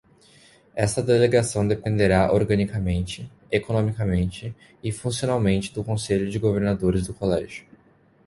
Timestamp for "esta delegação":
0.73-1.67